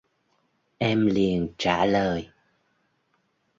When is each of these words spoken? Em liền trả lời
Em 0.79 1.05
liền 1.07 1.53
trả 1.57 1.85
lời 1.85 2.29